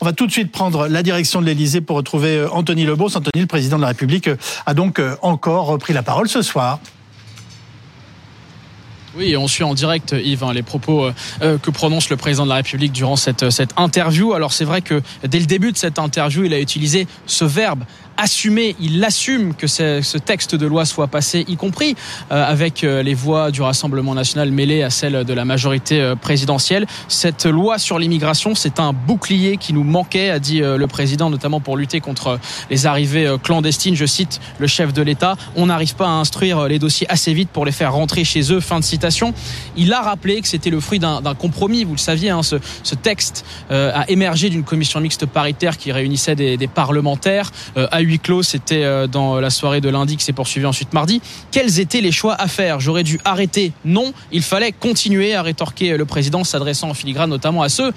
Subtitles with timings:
[0.00, 3.14] On va tout de suite prendre la direction de l'Elysée pour retrouver euh, Anthony Lebos.
[3.18, 6.40] Anthony, le président de la République, euh, a donc euh, encore repris la parole ce
[6.40, 6.80] soir.
[9.14, 11.10] Oui, on suit en direct, Yves, hein, les propos
[11.40, 14.32] que prononce le président de la République durant cette, cette interview.
[14.32, 17.82] Alors c'est vrai que dès le début de cette interview, il a utilisé ce verbe
[18.18, 21.94] assumer, il assume que ce texte de loi soit passé, y compris
[22.30, 26.16] euh, avec euh, les voix du Rassemblement national mêlées à celles de la majorité euh,
[26.16, 26.86] présidentielle.
[27.06, 31.60] Cette loi sur l'immigration, c'est un bouclier qui nous manquait, a dit le président, notamment
[31.60, 33.94] pour lutter contre les arrivées clandestines.
[33.94, 37.50] Je cite le chef de l'État, on n'arrive pas à instruire les dossiers assez vite
[37.50, 38.60] pour les faire rentrer chez eux.
[38.60, 39.32] Fin de citation.
[39.76, 41.84] Il a rappelé que c'était le fruit d'un compromis.
[41.84, 46.34] Vous le saviez, hein, ce, ce, texte a émergé d'une commission mixte paritaire qui réunissait
[46.34, 47.52] des, des parlementaires.
[48.08, 51.20] Huis clos, c'était euh, dans la soirée de lundi qui s'est poursuivi ensuite mardi.
[51.50, 52.80] Quels étaient les choix à faire?
[52.80, 57.62] J'aurais dû arrêter Non, il fallait continuer à rétorquer le président, s'adressant en filigrane notamment
[57.62, 57.92] à ceux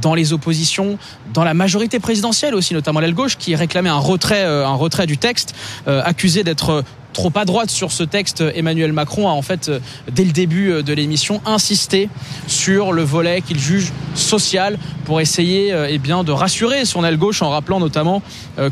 [0.00, 0.98] dans les oppositions,
[1.34, 5.54] dans la majorité présidentielle aussi, notamment l'aile gauche, qui réclamait un retrait, euh, du texte,
[5.88, 9.80] euh, accusé d'être trop à droite sur ce texte, Emmanuel Macron a en fait, euh,
[10.10, 12.08] dès le début euh, de l'émission, insisté
[12.46, 17.16] sur le volet qu'il juge social pour essayer euh, eh bien, de rassurer son aile
[17.16, 18.22] gauche en rappelant notamment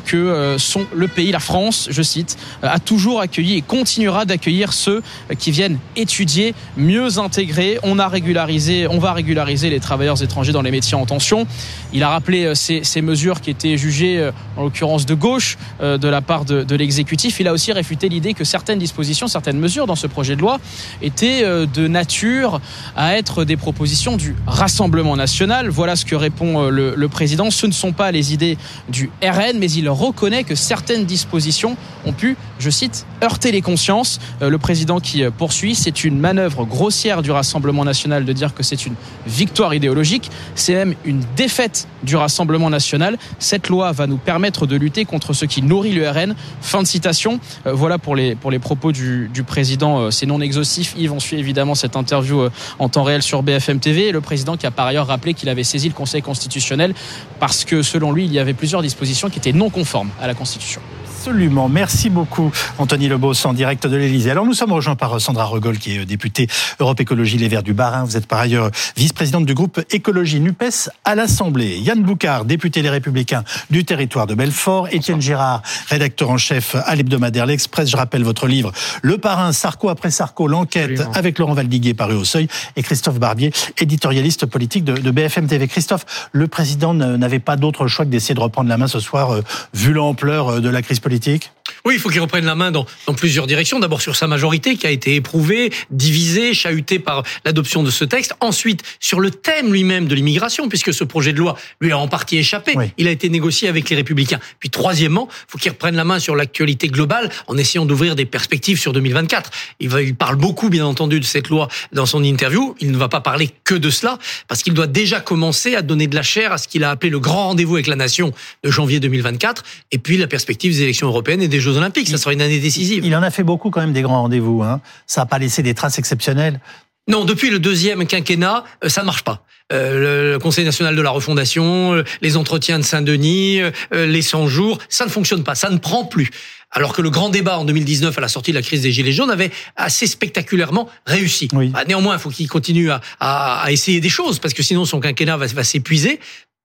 [0.05, 5.03] que son, le pays, la France, je cite, a toujours accueilli et continuera d'accueillir ceux
[5.39, 7.79] qui viennent étudier, mieux intégrer.
[7.83, 11.47] On a régularisé, on va régulariser les travailleurs étrangers dans les métiers en tension.
[11.93, 16.21] Il a rappelé ces, ces mesures qui étaient jugées, en l'occurrence de gauche, de la
[16.21, 17.41] part de, l'exécutif.
[17.41, 20.59] Il a aussi réfuté l'idée que certaines dispositions, certaines mesures dans ce projet de loi
[21.03, 22.61] étaient euh, de nature
[22.97, 25.69] à être des propositions du Rassemblement national.
[25.69, 27.51] Voilà ce que répond euh, le président.
[27.51, 28.57] Ce ne sont pas les idées
[28.89, 34.19] du RN, mais il reconnaît que certaines dispositions ont pu, je cite, heurter les consciences.
[34.43, 38.63] Euh, le président qui poursuit, c'est une manœuvre grossière du Rassemblement national de dire que
[38.63, 38.95] c'est une
[39.27, 40.31] victoire idéologique.
[40.55, 43.19] C'est même une défaite du Rassemblement national.
[43.39, 46.35] Cette loi va nous permettre de lutter contre ce qui nourrit le RN.
[46.61, 47.41] Fin de citation.
[47.65, 50.01] Voilà pour les pour les propos du, président.
[50.01, 50.95] Euh, c'est non exhaustif.
[50.97, 54.13] Yves, on suit évidemment cette interview euh, en temps réel sur BFM TV.
[54.13, 56.95] le président qui a par ailleurs rappelé qu'il avait saisi le Conseil constitutionnel
[57.41, 60.35] parce que selon lui, il y avait plusieurs dispositions qui étaient non conformes à la
[60.35, 60.81] Constitution.
[61.19, 61.69] Absolument.
[61.69, 64.31] Merci beaucoup, Anthony Lebos, en direct de l'Élysée.
[64.31, 66.47] Alors, nous sommes rejoints par Sandra Regol, qui est députée
[66.79, 68.05] Europe Écologie Les Verts du Barin.
[68.05, 71.77] Vous êtes par ailleurs vice-présidente du groupe Écologie NUPES à l'Assemblée.
[71.81, 74.87] Yann Boucard, député Les Républicains du territoire de Belfort.
[74.93, 77.91] Étienne Girard, rédacteur en chef à l'hebdomadaire L'Express.
[77.91, 78.71] Je rappelle votre livre
[79.03, 82.47] Le Parrain, Sarko après Sarko, l'enquête avec Laurent Valdiguier paru au Seuil.
[82.77, 85.67] Et Christophe Barbier, éditorialiste politique de, BFM TV.
[85.67, 89.33] Christophe, le président n'avait pas d'autre choix que d'essayer de reprendre la main ce soir,
[89.35, 89.43] euh,
[89.75, 91.51] vu l'ampleur euh, de la crise politique politique
[91.85, 93.79] oui, il faut qu'il reprenne la main dans, dans plusieurs directions.
[93.79, 98.35] D'abord sur sa majorité qui a été éprouvée, divisée, chahutée par l'adoption de ce texte.
[98.41, 102.09] Ensuite sur le thème lui-même de l'immigration, puisque ce projet de loi lui a en
[102.09, 102.75] partie échappé.
[102.99, 104.41] Il a été négocié avec les Républicains.
[104.61, 108.27] Puis troisièmement, il faut qu'il reprenne la main sur l'actualité globale en essayant d'ouvrir des
[108.27, 109.51] perspectives sur 2024.
[109.81, 112.75] Il, va, il parle beaucoup, bien entendu, de cette loi dans son interview.
[112.81, 116.07] Il ne va pas parler que de cela, parce qu'il doit déjà commencer à donner
[116.07, 118.71] de la chair à ce qu'il a appelé le grand rendez-vous avec la nation de
[118.71, 119.63] janvier 2024,
[119.93, 122.09] et puis la perspective des élections européennes et des Jeux Olympiques.
[122.09, 123.05] Ça sera une année décisive.
[123.05, 124.63] Il en a fait beaucoup quand même des grands rendez-vous.
[124.63, 124.81] Hein.
[125.07, 126.61] Ça n'a pas laissé des traces exceptionnelles.
[127.09, 129.43] Non, depuis le deuxième quinquennat, euh, ça ne marche pas.
[129.73, 133.61] Euh, le Conseil national de la refondation, euh, les entretiens de Saint-Denis,
[133.93, 136.31] les 100 jours, ça ne fonctionne pas, ça ne prend plus.
[136.71, 139.13] Alors que le grand débat en 2019 à la sortie de la crise des Gilets
[139.13, 141.49] jaunes avait assez spectaculairement réussi.
[141.51, 142.91] Bah, néanmoins, il faut qu'il continue
[143.21, 146.21] à, essayer des choses parce que sinon son quinquennat va s'épuiser.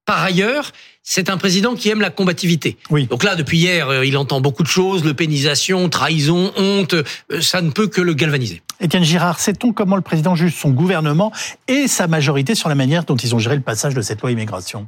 [0.06, 0.74] Par ailleurs,
[1.04, 2.78] c'est un président qui aime la combativité.
[2.90, 3.08] Oui.
[3.08, 7.04] Donc là, depuis hier, euh, il entend beaucoup de choses, le pénisation, trahison, honte, euh,
[7.42, 8.62] ça ne peut que le galvaniser.
[8.80, 11.32] Étienne Girard, sait-on comment le président juge son gouvernement
[11.68, 14.32] et sa majorité sur la manière dont ils ont géré le passage de cette loi
[14.32, 14.88] immigration?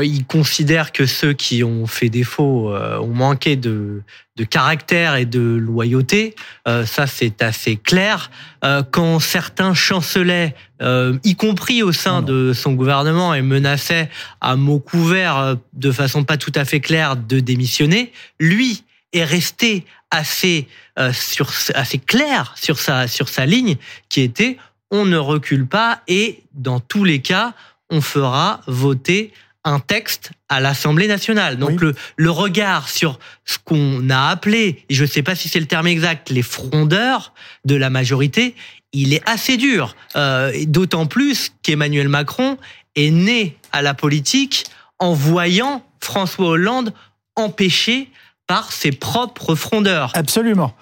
[0.00, 4.02] Il considère que ceux qui ont fait défaut euh, ont manqué de,
[4.36, 6.34] de, caractère et de loyauté.
[6.66, 8.30] Euh, ça, c'est assez clair.
[8.64, 10.54] Euh, quand certains chancelaient,
[11.22, 16.36] y compris au sein de son gouvernement, et menaçaient à mots couverts, de façon pas
[16.36, 18.82] tout à fait claire, de démissionner, lui
[19.12, 20.66] est resté assez
[21.12, 23.76] sur assez clair sur sa sur sa ligne
[24.08, 24.58] qui était
[24.90, 27.54] on ne recule pas et dans tous les cas
[27.92, 29.32] on fera voter
[29.64, 31.56] un texte à l'Assemblée nationale.
[31.56, 35.48] Donc le, le regard sur ce qu'on a appelé, et je ne sais pas si
[35.48, 37.32] c'est le terme exact, les frondeurs
[37.64, 38.54] de la majorité,
[38.92, 39.96] il est assez dur.
[40.16, 42.58] Euh, D'autant plus qu'Emmanuel Macron
[42.96, 44.64] est né à la politique
[44.98, 46.92] en voyant François Hollande
[47.36, 48.10] empêché
[48.46, 50.10] par ses propres frondeurs.
[50.14, 50.74] Absolument.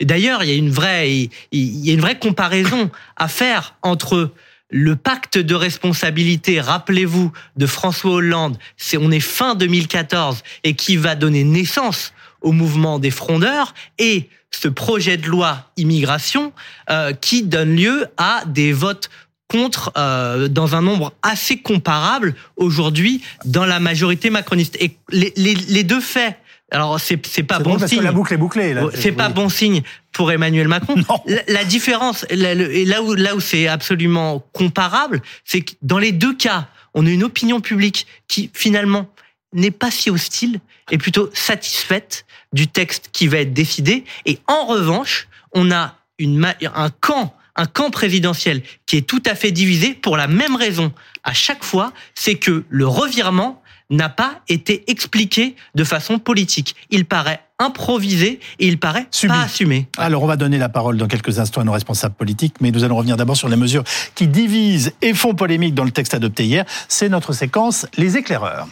[0.00, 1.10] D'ailleurs, il y a une vraie,
[1.50, 4.32] il y a une vraie comparaison à faire entre
[4.70, 10.96] le pacte de responsabilité, rappelez-vous, de François Hollande, c'est on est fin 2014 et qui
[10.96, 16.52] va donner naissance au mouvement des frondeurs et ce projet de loi immigration
[16.90, 19.10] euh, qui donne lieu à des votes
[19.48, 24.76] contre euh, dans un nombre assez comparable aujourd'hui dans la majorité macroniste.
[24.80, 26.38] Et les, les, les deux faits
[26.70, 28.02] alors c'est c'est pas bon, signe.
[28.02, 28.74] la boucle est bouclée.
[28.94, 29.82] C'est pas bon signe
[30.12, 30.96] pour Emmanuel Macron.
[31.26, 36.34] La, la, différence, là où là où c'est absolument comparable, c'est que dans les deux
[36.34, 39.08] cas, on a une opinion publique qui finalement
[39.52, 40.60] n'est pas si hostile
[40.90, 44.04] et plutôt satisfaite du texte qui va être décidé.
[44.26, 49.34] Et en revanche, on a une un camp un camp présidentiel qui est tout à
[49.34, 50.92] fait divisé pour la même raison
[51.24, 56.76] à chaque fois, c'est que le revirement n'a pas été expliqué de façon politique.
[56.90, 59.88] Il paraît improvisé et il paraît pas assumé.
[59.96, 62.84] Alors on va donner la parole dans quelques instants à nos responsables politiques, mais nous
[62.84, 66.44] allons revenir d'abord sur les mesures qui divisent et font polémique dans le texte adopté
[66.44, 66.64] hier.
[66.88, 68.68] C'est notre séquence Les éclaireurs.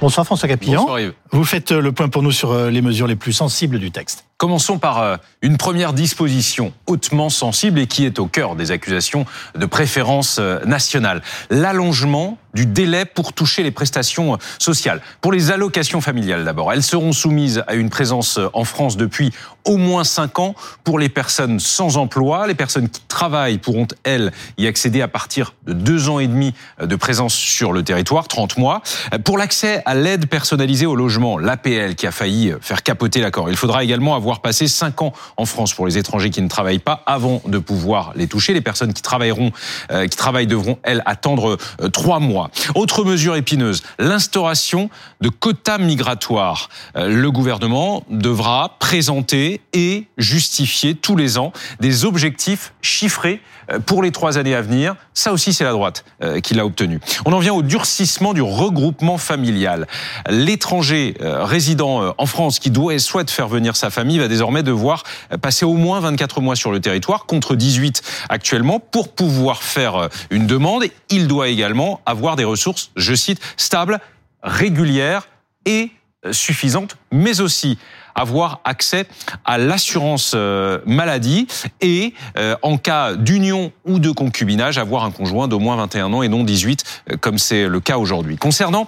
[0.00, 0.82] Bonsoir François Capillon.
[0.82, 1.14] Bonsoir Yves.
[1.30, 4.26] Vous faites le point pour nous sur euh, les mesures les plus sensibles du texte.
[4.36, 9.26] Commençons par euh, une première disposition hautement sensible et qui est au cœur des accusations
[9.54, 11.22] de préférence euh, nationale.
[11.50, 15.00] L'allongement du délai pour toucher les prestations euh, sociales.
[15.20, 19.32] Pour les allocations familiales d'abord, elles seront soumises à une présence en France depuis
[19.64, 22.48] au moins 5 ans pour les personnes sans emploi.
[22.48, 26.54] Les personnes qui travaillent pourront, elles, y accéder à partir de 2 ans et demi
[26.80, 28.82] de présence sur le territoire, 30 mois.
[29.24, 33.56] Pour l'accès à l'aide personnalisée au logement, l'APL qui a failli faire capoter l'accord, il
[33.56, 37.02] faudra également avoir passé 5 ans en France pour les étrangers qui ne travaillent pas
[37.06, 38.54] avant de pouvoir les toucher.
[38.54, 39.52] Les personnes qui travailleront,
[39.90, 42.50] euh, qui travaillent devront elles attendre euh, trois mois.
[42.74, 44.90] Autre mesure épineuse, l'instauration
[45.20, 46.68] de quotas migratoires.
[46.96, 53.40] Euh, le gouvernement devra présenter et justifier tous les ans des objectifs chiffrés
[53.86, 54.96] pour les trois années à venir.
[55.14, 57.00] Ça aussi, c'est la droite euh, qui l'a obtenu.
[57.24, 59.86] On en vient au durcissement du regroupement familial.
[60.28, 65.04] L'étranger euh, résident en France qui doit souhaite faire venir sa famille va désormais devoir
[65.40, 70.46] passer au moins 24 mois sur le territoire contre 18 actuellement pour pouvoir faire une
[70.46, 70.84] demande.
[71.10, 73.98] Il doit également avoir des ressources, je cite, stables,
[74.42, 75.28] régulières
[75.66, 75.90] et
[76.30, 77.78] suffisantes, mais aussi
[78.14, 79.06] avoir accès
[79.44, 81.46] à l'assurance euh, maladie
[81.80, 86.22] et euh, en cas d'union ou de concubinage avoir un conjoint d'au moins 21 ans
[86.22, 88.36] et non 18 euh, comme c'est le cas aujourd'hui.
[88.36, 88.86] Concernant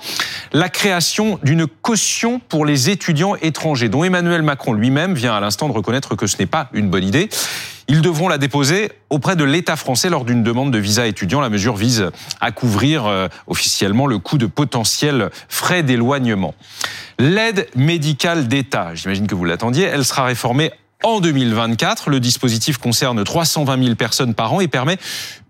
[0.53, 5.69] la création d'une caution pour les étudiants étrangers dont Emmanuel Macron lui-même vient à l'instant
[5.69, 7.29] de reconnaître que ce n'est pas une bonne idée.
[7.89, 11.41] Ils devront la déposer auprès de l'État français lors d'une demande de visa étudiant.
[11.41, 12.11] La mesure vise
[12.41, 16.55] à couvrir euh, officiellement le coût de potentiels frais d'éloignement.
[17.19, 20.73] L'aide médicale d'État, j'imagine que vous l'attendiez, elle sera réformée
[21.03, 22.11] en 2024.
[22.11, 24.99] Le dispositif concerne 320 000 personnes par an et permet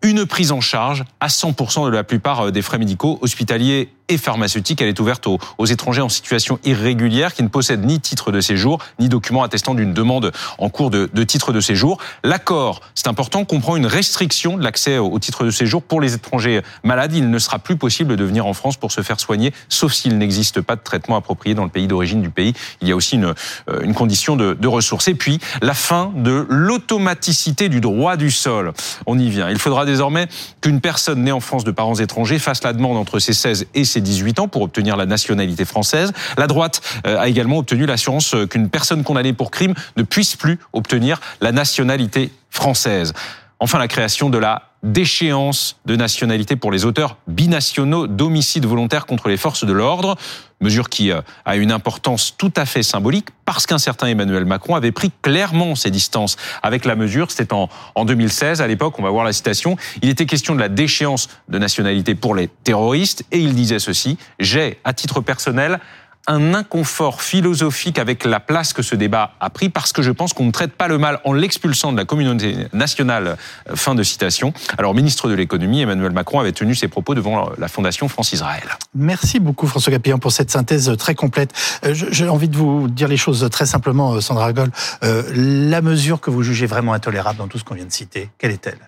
[0.02, 4.18] une prise en charge à 100% de la plupart euh, des frais médicaux hospitaliers et
[4.18, 4.80] pharmaceutique.
[4.80, 8.40] Elle est ouverte aux, aux, étrangers en situation irrégulière qui ne possèdent ni titre de
[8.40, 11.98] séjour, ni document attestant d'une demande en cours de, de titre de séjour.
[12.24, 16.62] L'accord, c'est important, comprend une restriction de l'accès au titre de séjour pour les étrangers
[16.82, 17.14] malades.
[17.14, 20.18] Il ne sera plus possible de venir en France pour se faire soigner, sauf s'il
[20.18, 22.54] n'existe pas de traitement approprié dans le pays d'origine du pays.
[22.80, 23.34] Il y a aussi une,
[23.68, 25.08] euh, une condition de, de ressources.
[25.08, 28.72] Et puis, la fin de l'automaticité du droit du sol.
[29.06, 29.50] On y vient.
[29.50, 30.28] Il faudra désormais
[30.60, 33.84] qu'une personne née en France de parents étrangers fasse la demande entre ses 16 et
[33.84, 36.12] ses 18 ans pour obtenir la nationalité française.
[36.36, 40.36] La droite euh, a également obtenu l'assurance euh, qu'une personne condamnée pour crime ne puisse
[40.36, 43.12] plus obtenir la nationalité française.
[43.58, 49.28] Enfin, la création de la d'échéance de nationalité pour les auteurs binationaux d'homicide volontaire contre
[49.28, 50.16] les forces de l'ordre,
[50.60, 54.74] mesure qui euh, a une importance tout à fait symbolique parce qu'un certain Emmanuel Macron
[54.74, 57.30] avait pris clairement ses distances avec la mesure.
[57.30, 60.60] C'était en, en 2016, à l'époque, on va voir la citation, il était question de
[60.60, 65.80] la déchéance de nationalité pour les terroristes et il disait ceci, j'ai, à titre personnel,
[66.26, 70.32] un inconfort philosophique avec la place que ce débat a pris parce que je pense
[70.32, 73.36] qu'on ne traite pas le mal en l'expulsant de la communauté nationale.
[73.68, 74.52] Euh, fin de citation.
[74.78, 78.76] Alors, ministre de l'économie, Emmanuel Macron avait tenu ses propos devant la Fondation France-Israël.
[78.94, 81.52] Merci beaucoup François Capillon pour cette synthèse très complète.
[81.84, 84.70] Euh, j'ai envie de vous dire les choses très simplement, euh, Sandra Gol.
[85.02, 88.50] la mesure que vous jugez vraiment intolérable dans tout ce qu'on vient de citer, quelle
[88.50, 88.78] est-elle?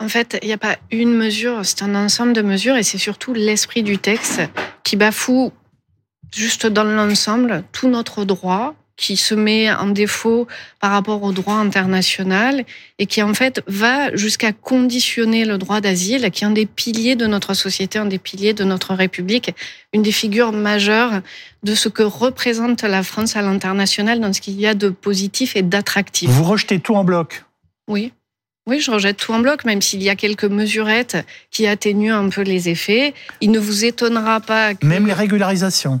[0.00, 2.98] En fait, il n'y a pas une mesure, c'est un ensemble de mesures et c'est
[2.98, 4.42] surtout l'esprit du texte
[4.82, 5.52] qui bafoue
[6.34, 10.46] juste dans l'ensemble, tout notre droit qui se met en défaut
[10.80, 12.64] par rapport au droit international
[12.98, 17.16] et qui en fait va jusqu'à conditionner le droit d'asile, qui est un des piliers
[17.16, 19.52] de notre société, un des piliers de notre République,
[19.92, 21.22] une des figures majeures
[21.64, 25.56] de ce que représente la France à l'international dans ce qu'il y a de positif
[25.56, 26.30] et d'attractif.
[26.30, 27.44] Vous rejetez tout en bloc?
[27.88, 28.12] Oui.
[28.66, 31.18] Oui, je rejette tout en bloc, même s'il y a quelques mesurettes
[31.50, 33.12] qui atténuent un peu les effets.
[33.42, 34.86] Il ne vous étonnera pas que...
[34.86, 36.00] Même les régularisations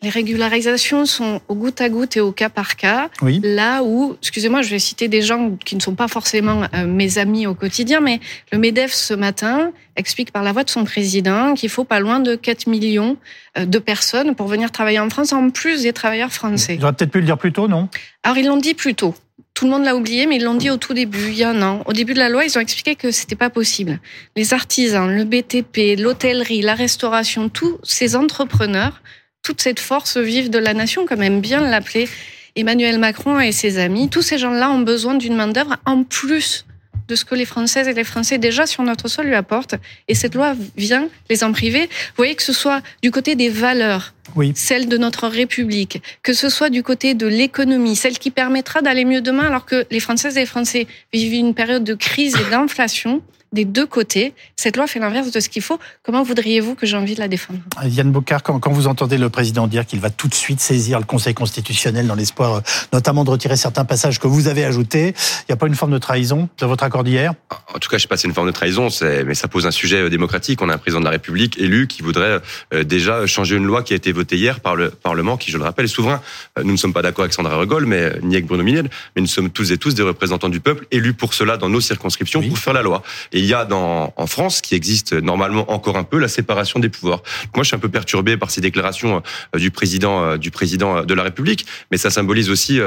[0.00, 3.08] les régularisations sont au goutte à goutte et au cas par cas.
[3.20, 3.40] Oui.
[3.42, 7.18] Là où, excusez-moi, je vais citer des gens qui ne sont pas forcément euh, mes
[7.18, 8.20] amis au quotidien, mais
[8.52, 12.20] le MEDEF ce matin explique par la voix de son président qu'il faut pas loin
[12.20, 13.16] de 4 millions
[13.58, 16.76] euh, de personnes pour venir travailler en France, en plus des travailleurs français.
[16.76, 17.88] Ils auraient peut-être pu le dire plus tôt, non?
[18.22, 19.16] Alors ils l'ont dit plus tôt.
[19.54, 21.50] Tout le monde l'a oublié, mais ils l'ont dit au tout début, il y a
[21.50, 21.82] un an.
[21.86, 23.98] Au début de la loi, ils ont expliqué que c'était pas possible.
[24.36, 29.02] Les artisans, le BTP, l'hôtellerie, la restauration, tous ces entrepreneurs
[29.42, 32.08] toute cette force vive de la nation, comme aime bien l'appeler
[32.56, 34.08] Emmanuel Macron et ses amis.
[34.08, 36.66] Tous ces gens-là ont besoin d'une main-d'œuvre en plus
[37.08, 39.76] de ce que les Françaises et les Français déjà sur notre sol lui apportent.
[40.08, 41.86] Et cette loi vient les en priver.
[41.86, 44.52] Vous voyez que ce soit du côté des valeurs, oui.
[44.54, 49.04] celle de notre République, que ce soit du côté de l'économie, celle qui permettra d'aller
[49.04, 52.50] mieux demain alors que les Françaises et les Français vivent une période de crise et
[52.50, 54.34] d'inflation des deux côtés.
[54.56, 55.78] Cette loi fait l'inverse de ce qu'il faut.
[56.02, 57.60] Comment voudriez-vous que j'ai envie de la défendre?
[57.84, 60.98] Yann Bocard, quand, quand, vous entendez le président dire qu'il va tout de suite saisir
[60.98, 62.60] le Conseil constitutionnel dans l'espoir euh,
[62.92, 65.92] notamment de retirer certains passages que vous avez ajoutés, il n'y a pas une forme
[65.92, 67.34] de trahison de votre accord d'hier?
[67.74, 68.88] En tout cas, je ne sais pas si c'est une forme de trahison,
[69.26, 70.60] mais ça pose un sujet euh, démocratique.
[70.62, 72.40] On a un président de la République élu qui voudrait
[72.74, 75.58] euh, déjà changer une loi qui a été votée hier par le Parlement, qui, je
[75.58, 76.20] le rappelle, est souverain.
[76.62, 79.28] Nous ne sommes pas d'accord avec Sandra Regol, mais ni avec Bruno Minel, mais nous
[79.28, 82.48] sommes tous et tous des représentants du peuple élus pour cela dans nos circonscriptions oui.
[82.48, 83.02] pour faire la loi.
[83.32, 86.80] Et il y a dans, en France, qui existe normalement encore un peu, la séparation
[86.80, 87.22] des pouvoirs.
[87.54, 89.22] Moi, je suis un peu perturbé par ces déclarations
[89.56, 92.80] du président, du président de la République, mais ça symbolise aussi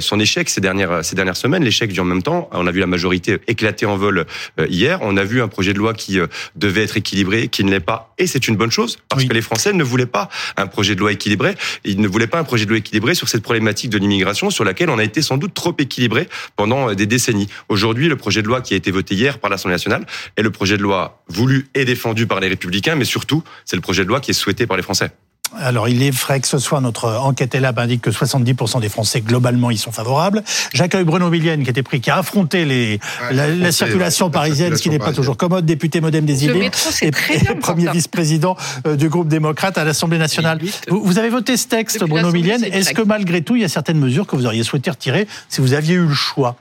[0.00, 2.48] son échec ces dernières, ces dernières semaines, l'échec du en même temps.
[2.52, 4.26] On a vu la majorité éclater en vol
[4.68, 4.98] hier.
[5.02, 6.18] On a vu un projet de loi qui
[6.56, 9.28] devait être équilibré, qui ne l'est pas, et c'est une bonne chose parce oui.
[9.28, 11.54] que les Français ne voulaient pas un projet de loi équilibré.
[11.84, 14.64] Ils ne voulaient pas un projet de loi équilibré sur cette problématique de l'immigration, sur
[14.64, 17.48] laquelle on a été sans doute trop équilibré pendant des décennies.
[17.68, 20.50] Aujourd'hui, le projet de loi qui a été voté hier par l'Assemblée nationale est le
[20.50, 24.08] projet de loi voulu et défendu par les Républicains, mais surtout, c'est le projet de
[24.08, 25.10] loi qui est souhaité par les Français.
[25.58, 29.20] Alors, il est vrai que ce soir, notre enquête ELAB indique que 70% des Français,
[29.20, 30.42] globalement, y sont favorables.
[30.72, 34.32] J'accueille Bruno Villienne, qui était pris, qui a affronté les, ouais, la, la, circulation ouais,
[34.32, 36.70] parisienne, la circulation ce qui n'est pas toujours commode, député modem des idées,
[37.02, 40.58] et, et premier vice-président euh, du groupe démocrate à l'Assemblée nationale.
[40.88, 42.64] Vous, vous, avez voté ce texte, Depuis Bruno Villienne.
[42.64, 45.60] Est-ce que malgré tout, il y a certaines mesures que vous auriez souhaité retirer si
[45.60, 46.56] vous aviez eu le choix?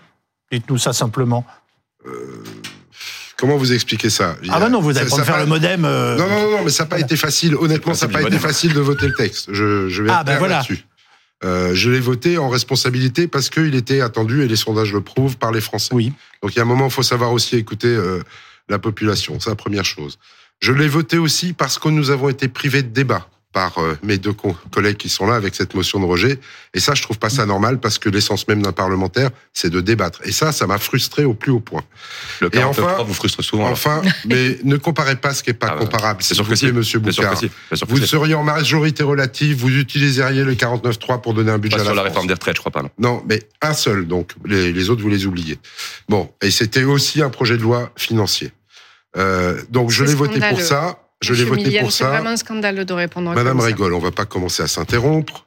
[0.51, 1.46] Dites-nous ça simplement.
[2.06, 2.44] Euh...
[3.41, 4.38] Comment vous expliquez ça?
[4.50, 5.83] Ah bah non, vous allez pas faire le modem.
[5.83, 6.15] Euh...
[6.15, 7.07] Non, non, non, mais ça n'a pas voilà.
[7.07, 7.55] été facile.
[7.55, 9.48] Honnêtement, ça n'a pas été facile de voter le texte.
[9.51, 10.57] Je, je vais ah bah voilà.
[10.57, 10.86] là-dessus.
[11.43, 15.38] Euh, je l'ai voté en responsabilité parce qu'il était attendu, et les sondages le prouvent,
[15.38, 15.89] par les Français.
[15.91, 16.13] Oui.
[16.43, 18.21] Donc il y a un moment, il faut savoir aussi écouter euh,
[18.69, 19.39] la population.
[19.39, 20.19] C'est la première chose.
[20.60, 24.17] Je l'ai voté aussi parce que nous avons été privés de débat par euh, mes
[24.17, 26.39] deux collègues qui sont là avec cette motion de rejet.
[26.74, 29.81] Et ça, je trouve pas ça normal parce que l'essence même d'un parlementaire, c'est de
[29.81, 30.22] débattre.
[30.24, 31.84] Et ça, ça m'a frustré au plus haut point.
[32.39, 33.70] Le et enfin, vous frustre souvent.
[33.70, 36.24] Enfin, mais ne comparez pas ce qui est pas ah, comparable.
[36.24, 37.38] C'est sûr que si, Monsieur Boucard.
[37.38, 37.51] Si.
[37.88, 41.86] Vous seriez en majorité relative, vous utiliseriez le 49.3 pour donner un budget pas à
[41.86, 42.84] la sur la réforme des retraites, je crois pas.
[42.84, 44.08] Non, non mais un seul.
[44.08, 45.60] Donc les, les autres, vous les oubliez.
[46.08, 48.51] Bon, et c'était aussi un projet de loi financier.
[49.17, 51.00] Euh, donc je l'ai voté pour ça.
[51.22, 51.98] Je l'ai voté pour ça.
[52.06, 53.34] C'est vraiment un scandale de répondre.
[53.34, 55.46] Madame comme Rigole, on va pas commencer à s'interrompre.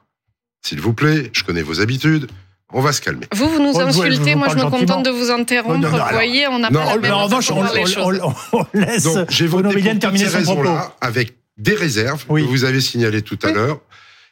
[0.65, 2.27] S'il vous plaît, je connais vos habitudes.
[2.73, 3.27] On va se calmer.
[3.33, 4.79] Vous, vous nous Oh, insultez, vous moi je me gentiment.
[4.79, 5.77] contente de vous interrompre.
[5.79, 8.33] Non, non, vous voyez, on n'a Non, pas la même en revanche, on, on- on-
[8.53, 10.69] on laisse Donc voté pour terminer ces son propos.
[10.99, 12.43] avec des réserves Oui.
[12.43, 13.53] que vous avez signalées tout à Oui.
[13.53, 13.79] l'heure.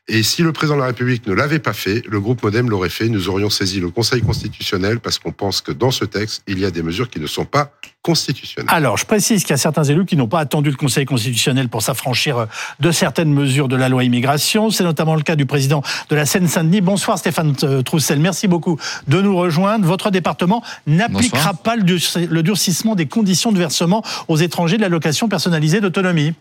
[0.10, 2.90] Et si le président de la République ne l'avait pas fait, le groupe Modem l'aurait
[2.90, 3.08] fait.
[3.08, 6.66] Nous aurions saisi le Conseil constitutionnel parce qu'on pense que dans ce texte, il y
[6.66, 8.70] a des mesures qui ne sont pas constitutionnelles.
[8.70, 11.70] Alors, je précise qu'il y a certains élus qui n'ont pas attendu le Conseil constitutionnel
[11.70, 12.46] pour s'affranchir euh,
[12.82, 14.70] de certaines mesures de la loi immigration.
[14.72, 16.82] C'est notamment le cas du président de la Seine-Saint-Denis.
[16.82, 18.20] Bonsoir Stéphane euh, Troussel.
[18.20, 19.86] Merci beaucoup de nous rejoindre.
[19.88, 24.82] Votre département n'appliquera pas le dur- le durcissement des conditions de versement aux étrangers de
[24.82, 26.34] l'allocation personnalisée d'autonomie.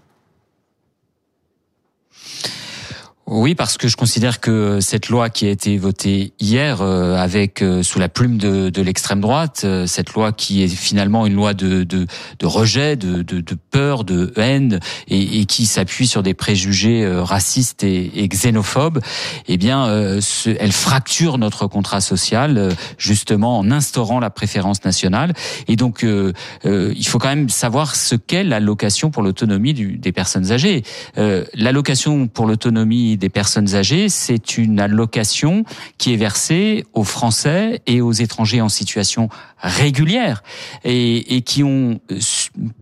[3.34, 7.62] Oui, parce que je considère que cette loi qui a été votée hier euh, avec
[7.62, 11.32] euh, sous la plume de, de l'extrême droite, euh, cette loi qui est finalement une
[11.32, 12.06] loi de, de,
[12.38, 17.04] de rejet, de, de, de peur, de haine et, et qui s'appuie sur des préjugés
[17.04, 19.00] euh, racistes et, et xénophobes,
[19.48, 24.84] eh bien, euh, ce- elle fracture notre contrat social euh, justement en instaurant la préférence
[24.84, 25.32] nationale.
[25.68, 30.82] Et donc, il faut quand même savoir ce qu'est l'allocation pour l'autonomie des personnes âgées.
[31.16, 35.64] L'allocation pour l'autonomie des personnes âgées, c'est une allocation
[35.96, 39.28] qui est versée aux Français et aux étrangers en situation
[39.62, 40.42] régulière
[40.84, 42.00] et, qui ont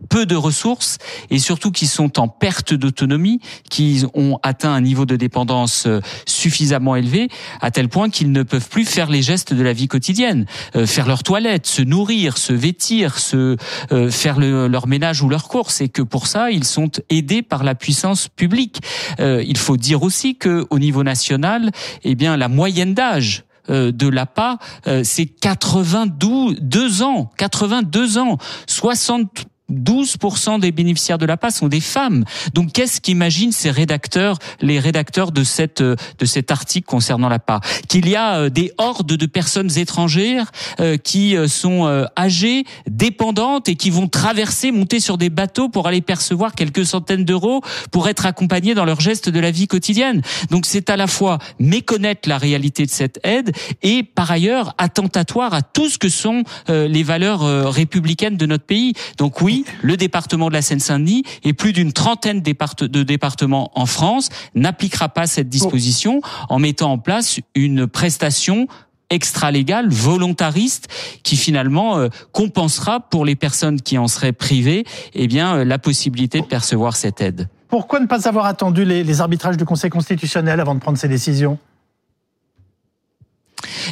[0.09, 0.97] peu de ressources
[1.29, 5.87] et surtout qui sont en perte d'autonomie, qui ont atteint un niveau de dépendance
[6.25, 7.29] suffisamment élevé
[7.61, 10.87] à tel point qu'ils ne peuvent plus faire les gestes de la vie quotidienne, euh,
[10.87, 13.57] faire leur toilette, se nourrir, se vêtir, se
[13.91, 17.43] euh, faire le, leur ménage ou leurs courses et que pour ça ils sont aidés
[17.43, 18.81] par la puissance publique.
[19.19, 21.71] Euh, il faut dire aussi que au niveau national,
[22.03, 28.37] eh bien la moyenne d'âge euh, de l'APA, euh, c'est 82 ans, 82 ans,
[28.67, 32.25] 60 12% des bénéficiaires de la PAS sont des femmes.
[32.53, 37.61] Donc qu'est-ce qu'imaginent ces rédacteurs, les rédacteurs de cette de cet article concernant la PA
[37.87, 41.71] Qu'il y a euh, des hordes de personnes étrangères euh, qui euh, sont
[42.17, 47.25] âgées, dépendantes et qui vont traverser, monter sur des bateaux pour aller percevoir quelques centaines
[47.25, 47.61] d'euros
[47.91, 50.21] pour être accompagnés dans leurs gestes de la vie quotidienne.
[50.49, 53.51] Donc c'est à la fois méconnaître la réalité de cette aide
[53.81, 58.93] et par ailleurs attentatoire à tout ce que sont les valeurs républicaines de notre pays.
[59.17, 64.29] Donc oui, le département de la Seine-Saint-Denis et plus d'une trentaine de départements en France
[64.55, 68.67] n'appliquera pas cette disposition en mettant en place une prestation
[69.09, 70.87] extra-légale, volontariste,
[71.23, 75.77] qui finalement euh, compensera pour les personnes qui en seraient privées, eh bien, euh, la
[75.77, 77.49] possibilité de percevoir cette aide.
[77.67, 81.57] Pourquoi ne pas avoir attendu les arbitrages du Conseil constitutionnel avant de prendre ces décisions?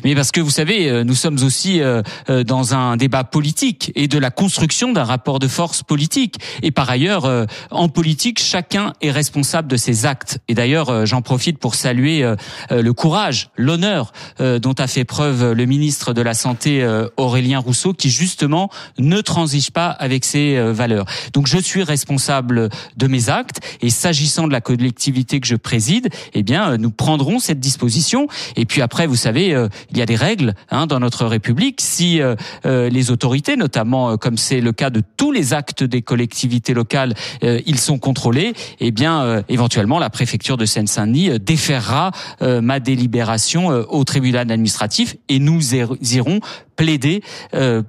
[0.04, 3.92] Mais parce que vous savez, euh, nous sommes aussi euh, euh, dans un débat politique
[3.96, 6.38] et de la construction d'un rapport de force politique.
[6.62, 10.40] Et par ailleurs, en politique, chacun est responsable de ses actes.
[10.48, 12.36] Et d'ailleurs, j'en profite pour saluer
[12.70, 16.86] le courage, l'honneur dont a fait preuve le ministre de la Santé
[17.18, 21.06] Aurélien Rousseau, qui justement ne transige pas avec ses valeurs.
[21.34, 23.60] Donc je suis responsable de mes actes.
[23.82, 28.28] Et s'agissant de la collectivité que je préside, eh bien, nous prendrons cette disposition.
[28.56, 29.56] Et puis après, vous savez,
[29.92, 31.82] il y a des règles hein, dans notre République.
[31.82, 32.36] Si euh,
[32.66, 36.74] euh, les autorités, notamment euh, comme c'est le cas de tous les actes des collectivités
[36.74, 42.12] locales, ils sont contrôlés, eh bien éventuellement la préfecture de Seine-Saint-Denis déférera
[42.42, 46.40] ma délibération au tribunal administratif et nous irons
[46.76, 47.22] plaider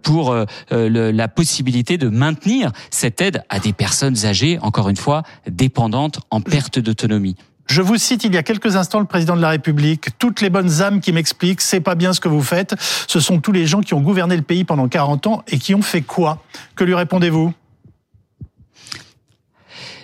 [0.03, 0.35] pour
[0.71, 6.41] la possibilité de maintenir cette aide à des personnes âgées, encore une fois, dépendantes en
[6.41, 7.37] perte d'autonomie.
[7.71, 10.09] Je vous cite il y a quelques instants le président de la République.
[10.19, 12.75] Toutes les bonnes âmes qui m'expliquent, c'est pas bien ce que vous faites.
[13.07, 15.73] Ce sont tous les gens qui ont gouverné le pays pendant 40 ans et qui
[15.77, 16.43] ont fait quoi?
[16.75, 17.55] Que lui répondez-vous?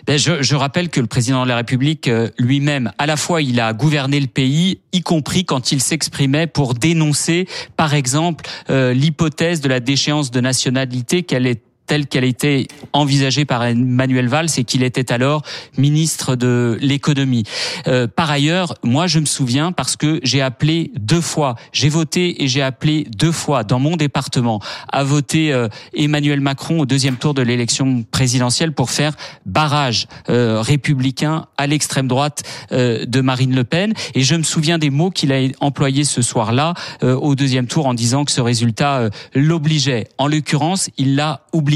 [0.06, 3.58] Ben je, rappelle que le président de la République euh, lui-même, à la fois, il
[3.58, 9.60] a gouverné le pays, y compris quand il s'exprimait pour dénoncer, par exemple, euh, l'hypothèse
[9.60, 14.64] de la déchéance de nationalité qu'elle est telle qu'elle été envisagée par Emmanuel Valls et
[14.64, 15.42] qu'il était alors
[15.78, 17.44] ministre de l'économie.
[17.86, 22.42] Euh, par ailleurs, moi je me souviens parce que j'ai appelé deux fois, j'ai voté
[22.42, 24.60] et j'ai appelé deux fois dans mon département
[24.92, 30.60] à voter euh, Emmanuel Macron au deuxième tour de l'élection présidentielle pour faire barrage euh,
[30.60, 33.92] républicain à l'extrême droite de Marine Le Pen.
[34.14, 37.94] Et je me souviens des mots qu'il a employés ce soir-là au deuxième tour en
[37.94, 40.08] disant que ce résultat l'obligeait.
[40.18, 41.75] En l'occurrence, il l'a oublié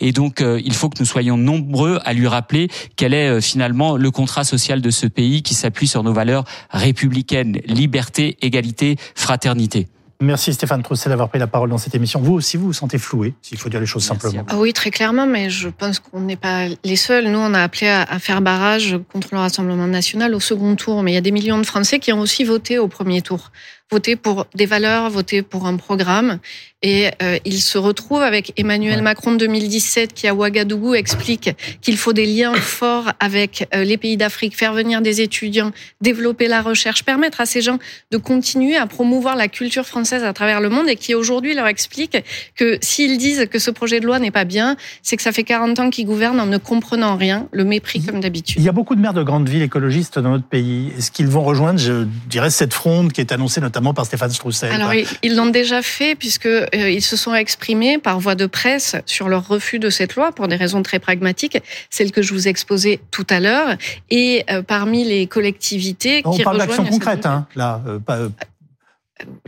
[0.00, 3.40] et donc, euh, il faut que nous soyons nombreux à lui rappeler quel est euh,
[3.40, 8.96] finalement le contrat social de ce pays qui s'appuie sur nos valeurs républicaines, liberté, égalité,
[9.14, 9.88] fraternité.
[10.18, 12.20] Merci Stéphane Trousset d'avoir pris la parole dans cette émission.
[12.20, 14.46] Vous aussi, vous vous sentez floué, s'il faut dire les choses simplement.
[14.48, 17.28] Ah oui, très clairement, mais je pense qu'on n'est pas les seuls.
[17.28, 21.12] Nous, on a appelé à faire barrage contre le Rassemblement national au second tour, mais
[21.12, 23.50] il y a des millions de Français qui ont aussi voté au premier tour
[23.90, 26.38] voter pour des valeurs, voter pour un programme.
[26.82, 31.96] Et euh, il se retrouve avec Emmanuel Macron de 2017 qui à Ouagadougou explique qu'il
[31.96, 35.70] faut des liens forts avec euh, les pays d'Afrique, faire venir des étudiants,
[36.00, 37.78] développer la recherche, permettre à ces gens
[38.10, 41.66] de continuer à promouvoir la culture française à travers le monde et qui aujourd'hui leur
[41.66, 42.18] explique
[42.56, 45.44] que s'ils disent que ce projet de loi n'est pas bien, c'est que ça fait
[45.44, 48.60] 40 ans qu'ils gouvernent en ne comprenant rien, le mépris comme d'habitude.
[48.60, 50.92] Il y a beaucoup de maires de grandes villes écologistes dans notre pays.
[50.98, 54.30] Est-ce qu'ils vont rejoindre, je dirais, cette fronde qui est annoncée notamment notamment par Stéphane
[54.30, 54.72] Stroussel.
[54.72, 58.96] Alors, ils l'ont déjà fait puisque euh, ils se sont exprimés par voie de presse
[59.04, 61.58] sur leur refus de cette loi pour des raisons très pragmatiques,
[61.90, 63.76] celles que je vous exposais tout à l'heure.
[64.08, 67.82] Et euh, parmi les collectivités On qui parle d'actions concrètes, hein, là.
[67.86, 68.18] Euh, pas,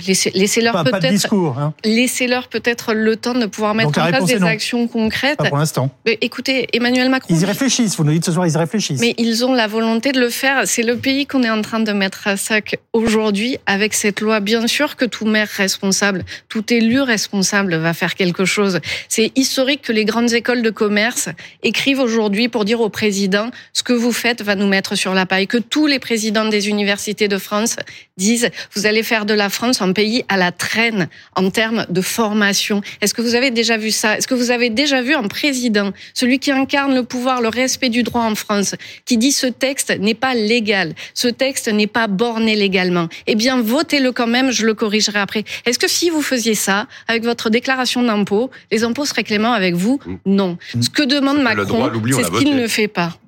[0.06, 1.74] Laissez- Laissez-leur Pas, pas de peut-être discours, hein.
[1.84, 5.36] laissez-leur peut-être le temps de pouvoir mettre Donc en place des actions concrètes.
[5.36, 5.90] pas pour l'instant.
[6.06, 8.98] Mais écoutez, Emmanuel Macron, Ils y réfléchissent, vous nous dites ce soir, ils y réfléchissent.
[9.00, 10.62] mais ils ont la volonté de le faire.
[10.66, 14.40] C'est le pays qu'on est en train de mettre à sac aujourd'hui avec cette loi.
[14.40, 18.80] Bien sûr que tout maire responsable, tout élu responsable va faire quelque chose.
[19.10, 21.28] C'est historique que les grandes écoles de commerce
[21.62, 25.26] écrivent aujourd'hui pour dire au président ce que vous faites va nous mettre sur la
[25.26, 25.46] paille.
[25.46, 27.76] Que tous les présidents des universités de France
[28.16, 32.00] disent vous allez faire de la France un pays à la traîne en termes de
[32.00, 32.80] formation.
[33.00, 34.16] Est-ce que vous avez déjà vu ça?
[34.16, 37.88] Est-ce que vous avez déjà vu un président, celui qui incarne le pouvoir, le respect
[37.88, 42.06] du droit en France, qui dit ce texte n'est pas légal, ce texte n'est pas
[42.06, 43.08] borné légalement?
[43.26, 45.42] Eh bien, votez-le quand même, je le corrigerai après.
[45.66, 49.74] Est-ce que si vous faisiez ça avec votre déclaration d'impôt, les impôts seraient cléments avec
[49.74, 49.98] vous?
[50.24, 50.56] Non.
[50.80, 53.18] Ce que demande Macron, c'est ce qu'il ne fait pas.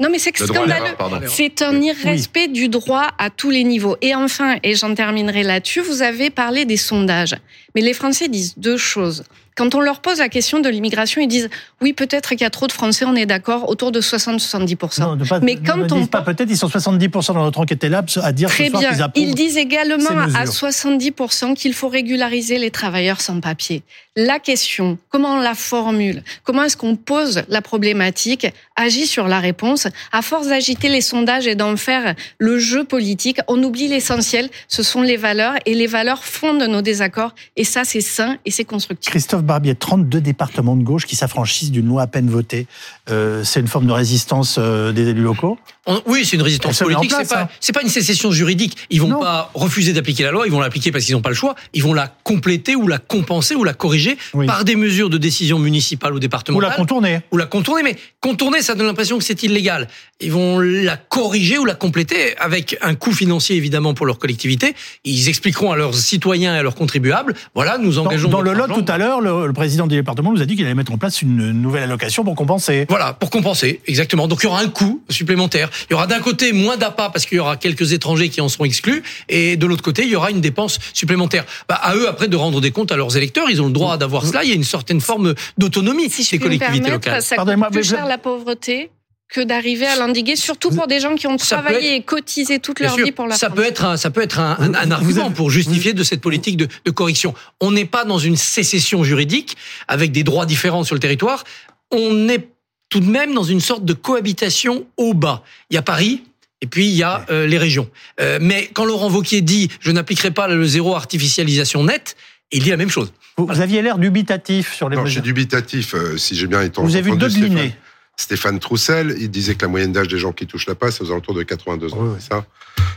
[0.00, 0.94] Non, mais c'est scandaleux.
[1.28, 3.96] C'est un irrespect du droit à tous les niveaux.
[4.00, 7.34] Et enfin, et j'en terminerai là-dessus, vous avez parlé des sondages.
[7.74, 9.24] Mais les Français disent deux choses.
[9.56, 12.50] Quand on leur pose la question de l'immigration, ils disent oui, peut-être qu'il y a
[12.50, 15.00] trop de Français, on est d'accord, autour de 60-70%.
[15.00, 17.42] Non, ne pas- Mais ne quand me on disent pas peut-être, ils sont 70% dans
[17.42, 18.92] notre enquête là à dire Très ce soir bien.
[18.92, 19.24] qu'ils approuvent.
[19.24, 20.52] Ils disent également à mesures.
[20.68, 23.82] 70% qu'il faut régulariser les travailleurs sans papier.
[24.20, 29.38] La question, comment on la formule Comment est-ce qu'on pose la problématique Agit sur la
[29.38, 29.86] réponse.
[30.10, 34.50] À force d'agiter les sondages et d'en faire le jeu politique, on oublie l'essentiel.
[34.66, 37.32] Ce sont les valeurs et les valeurs fondent nos désaccords.
[37.54, 39.08] Et ça, c'est sain et c'est constructif.
[39.08, 42.66] Christophe Barbier, 32 départements de gauche qui s'affranchissent d'une loi à peine votée.
[43.10, 45.58] Euh, c'est une forme de résistance euh, des élus locaux?
[45.90, 47.12] On- oui, c'est une résistance politique.
[47.18, 47.72] C'est pas, hein.
[47.72, 48.76] pas une sécession juridique.
[48.90, 49.20] Ils vont Non.
[49.20, 50.44] pas refuser d'appliquer la loi.
[50.46, 51.54] Ils vont l'appliquer parce qu'ils n'ont pas le choix.
[51.72, 54.46] Ils vont la compléter ou la compenser ou la corriger Oui.
[54.46, 56.68] par des mesures de décision municipale ou Ou départementale.
[56.70, 57.82] la contourner ou la contourner.
[57.82, 59.88] Mais contourner, ça donne l'impression que c'est illégal.
[60.20, 64.74] Ils vont la corriger ou la compléter avec un coût financier évidemment pour leur collectivité.
[65.04, 68.28] Ils expliqueront à leurs citoyens et à leurs contribuables, voilà, nous Dans, engageons.
[68.28, 70.54] dans le votre Lot, tout à l'heure, le, le président du département nous a dit
[70.56, 72.84] qu'il allait mettre en place une nouvelle allocation pour compenser.
[72.88, 74.28] Voilà, pour compenser, exactement.
[74.28, 75.70] Donc il y aura un coût supplémentaire.
[75.88, 78.48] Il y aura d'un côté moins d'appât parce qu'il y aura quelques étrangers qui en
[78.48, 81.44] seront exclus, et de l'autre côté, il y aura une dépense supplémentaire.
[81.68, 83.96] Bah, à eux après de rendre des comptes à leurs électeurs, ils ont le droit
[83.96, 84.44] d'avoir cela.
[84.44, 87.22] Il y a une certaine forme d'autonomie Si me collectivités locales.
[87.22, 88.90] ça coûte plus cher la pauvreté
[89.30, 92.94] que d'arriver à l'endiguer, surtout pour des gens qui ont travaillé et cotisé toute leur
[92.94, 93.56] sûr, vie pour la ça France.
[93.58, 96.02] peut être un, ça peut être un, un- un Vous- argument avez- pour justifier de
[96.02, 97.34] cette politique de, de correction.
[97.60, 101.44] On n'est pas dans une sécession juridique avec des droits différents sur le territoire.
[101.90, 102.48] On est
[102.88, 105.42] tout de même dans une sorte de cohabitation au bas.
[105.70, 106.22] Il y a Paris.
[106.60, 107.88] Et puis il y a euh, les régions.
[108.20, 112.16] Euh, mais quand Laurent Wauquiez dit je n'appliquerai pas le zéro artificialisation nette,
[112.50, 113.12] il dit la même chose.
[113.36, 116.62] Vous, vous aviez l'air dubitatif sur les Non, je suis dubitatif, euh, si j'ai bien
[116.62, 117.48] été Vous avez vu Stéphane.
[117.48, 117.76] dîners.
[118.16, 121.04] Stéphane Troussel, il disait que la moyenne d'âge des gens qui touchent la passe, c'est
[121.04, 121.98] aux alentours de 82 ans.
[122.00, 122.16] Oui, oui.
[122.18, 122.44] c'est ça?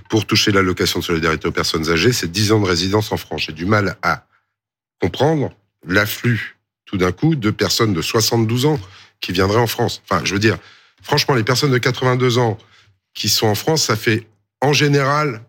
[0.10, 3.44] Pour toucher l'allocation de solidarité aux personnes âgées, c'est 10 ans de résidence en France.
[3.46, 4.26] J'ai du mal à
[5.00, 5.52] comprendre
[5.86, 8.80] l'afflux, tout d'un coup, de personnes de 72 ans
[9.22, 10.02] qui viendraient en France.
[10.10, 10.58] Enfin, je veux dire,
[11.02, 12.58] franchement, les personnes de 82 ans
[13.14, 14.28] qui sont en France, ça fait
[14.62, 15.42] en général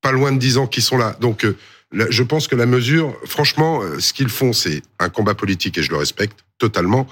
[0.00, 1.16] pas loin de 10 ans qu'ils sont là.
[1.20, 1.56] Donc, euh,
[1.92, 5.82] je pense que la mesure, franchement, euh, ce qu'ils font, c'est un combat politique et
[5.82, 7.06] je le respecte totalement.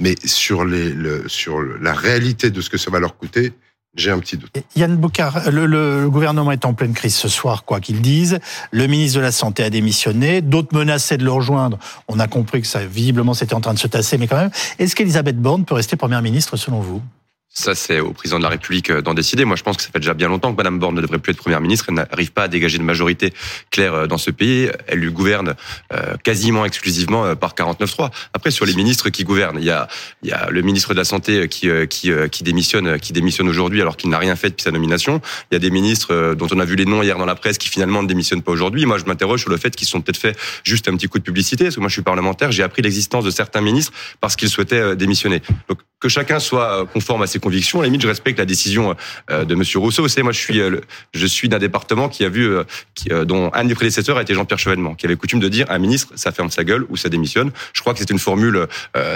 [0.00, 3.52] Mais sur, les, le, sur la réalité de ce que ça va leur coûter,
[3.94, 4.56] j'ai un petit doute.
[4.76, 8.38] Yann Boucard, le, gouvernement est en pleine crise ce soir, quoi qu'ils disent.
[8.70, 10.40] Le ministre de la Santé a démissionné.
[10.40, 11.78] D'autres menaçaient de le rejoindre.
[12.06, 14.50] On a compris que ça, visiblement, c'était en train de se tasser, mais quand même.
[14.78, 17.02] Est-ce qu'Elisabeth Borne peut rester première ministre, selon vous?
[17.50, 19.44] Ça, c'est au président de la République euh, d'en décider.
[19.44, 21.32] Moi, je pense que ça fait déjà bien longtemps que Madame Borne ne devrait plus
[21.32, 21.86] être première ministre.
[21.88, 23.32] Elle n'arrive pas à dégager de majorité
[23.70, 24.70] claire euh, dans ce pays.
[24.86, 25.54] Elle lui gouverne
[25.92, 28.10] euh, quasiment exclusivement par 49-3.
[28.34, 29.88] Après, sur les ministres qui gouvernent, il y a,
[30.22, 33.80] il y a le ministre de la Santé qui, qui, qui démissionne, qui démissionne aujourd'hui
[33.80, 35.20] alors qu'il n'a rien fait depuis sa nomination.
[35.50, 37.58] Il y a des ministres dont on a vu les noms hier dans la presse
[37.58, 38.84] qui finalement ne démissionnent pas aujourd'hui.
[38.86, 41.24] Moi, je m'interroge sur le fait qu'ils sont peut-être fait juste un petit coup de
[41.24, 41.64] publicité.
[41.64, 44.96] Parce que moi, je suis parlementaire, j'ai appris l'existence de certains ministres parce qu'ils souhaitaient
[44.96, 45.42] démissionner.
[45.68, 47.80] Donc, que chacun soit conforme à ses convictions.
[47.80, 48.94] À la limite, je respecte la décision
[49.30, 50.02] euh, de Monsieur Rousseau.
[50.02, 50.80] Vous savez, moi, je suis, euh,
[51.14, 54.34] je suis d'un département qui a vu, euh, qui, dont un des prédécesseurs a été
[54.34, 57.08] Jean-Pierre Chevènement, qui avait coutume de dire un ministre, ça ferme sa gueule ou ça
[57.08, 57.50] démissionne.
[57.72, 58.66] Je crois que c'est une formule,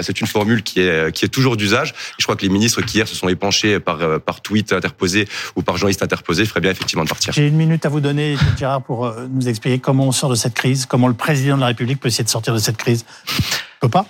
[0.01, 1.93] c'est une formule qui est, qui est toujours d'usage.
[2.17, 5.61] Je crois que les ministres qui hier se sont épanchés par, par tweet interposé ou
[5.61, 7.33] par journaliste interposé feraient bien effectivement de partir.
[7.33, 10.53] J'ai une minute à vous donner, Gérard, pour nous expliquer comment on sort de cette
[10.53, 13.05] crise, comment le président de la République peut essayer de sortir de cette crise.
[13.29, 13.43] Il
[13.81, 14.05] peut pas?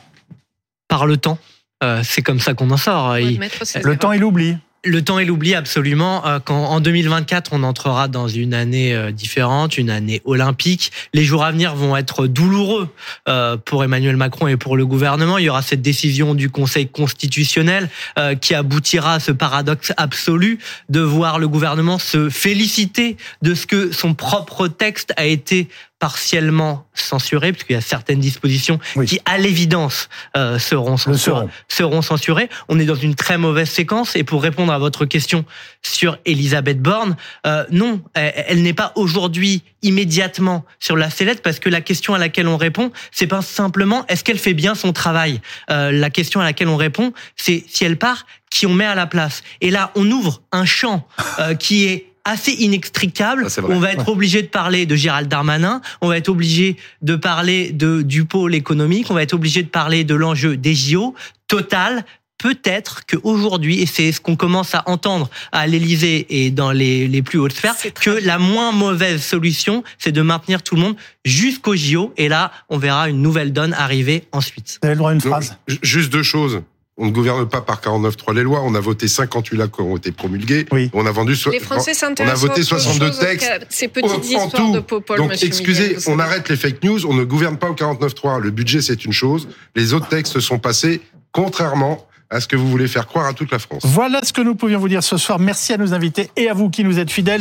[0.88, 1.38] Par le temps.
[1.84, 3.18] Euh, c'est comme ça qu'on en sort.
[3.18, 4.00] Il- ses Le erreurs.
[4.00, 4.58] temps, il oublie.
[4.86, 6.28] Le temps est l'oubli absolument.
[6.28, 11.24] Euh, Quand en 2024 on entrera dans une année euh, différente, une année olympique, les
[11.24, 12.90] jours à venir vont être douloureux
[13.30, 15.38] euh, pour Emmanuel Macron et pour le gouvernement.
[15.38, 20.60] Il y aura cette décision du Conseil constitutionnel euh, qui aboutira à ce paradoxe absolu
[20.90, 25.70] de voir le gouvernement se féliciter de ce que son propre texte a été
[26.04, 29.06] partiellement censuré, puisqu'il y a certaines dispositions Oui.
[29.06, 32.02] qui, à l'évidence, euh, seront, censurées, seront.
[32.02, 32.50] censurées.
[32.68, 34.18] On est dans une très mauvaise séquence.
[34.18, 35.46] Et pour répondre à votre question
[35.82, 37.16] sur Elisabeth Borne,
[37.48, 42.14] euh, non, elle, elle n'est pas aujourd'hui immédiatement sur la sellette, parce que la question
[42.14, 45.40] à laquelle on répond, c'est pas simplement est-ce qu'elle fait bien son travail.
[45.72, 48.96] Euh, la question à laquelle on répond, c'est si elle part, qui on met à
[48.96, 49.42] la place.
[49.62, 51.08] Et là, on ouvre un champ
[51.40, 53.50] euh, qui est assez inextricable.
[53.50, 57.16] Ça, on va être obligé de parler de Gérald Darmanin, on va être obligé de
[57.16, 61.16] parler de du pôle économique, on va être obligé de parler de l'enjeu des JO.
[61.48, 62.06] Total,
[62.38, 67.22] peut-être qu'aujourd'hui, et c'est ce qu'on commence à entendre à l'Élysée et dans les, les
[67.22, 71.76] plus hautes sphères, que la moins mauvaise solution, c'est de maintenir tout le monde jusqu'au
[71.76, 72.14] JO.
[72.18, 74.80] Et là, on verra une nouvelle donne arriver ensuite.
[74.82, 75.58] Vous avez le droit à une phrase.
[75.68, 76.62] ju- Juste deux choses.
[77.04, 78.62] On ne gouverne pas par 49.3 les lois.
[78.64, 80.66] On a voté 58 lois qui ont été promulguées.
[80.72, 80.90] Oui.
[80.94, 81.36] On a vendu.
[81.36, 83.52] so- Les Français s'intéressent On a voté à autre 62 chose textes.
[83.70, 84.72] Ces petites en histoires tout.
[84.72, 87.06] de Popol, Donc, excusez, Miguel, on arrête les fake news.
[87.06, 88.40] On ne gouverne pas au 49.3.
[88.40, 89.50] Le budget, c'est une chose.
[89.76, 91.02] Les autres textes sont passés
[91.34, 93.84] contrairement à ce que vous voulez faire croire à toute la France.
[93.86, 95.38] Voilà ce que nous pouvions vous dire ce soir.
[95.40, 97.32] Merci à nos invités et à vous qui nous êtes fidèles.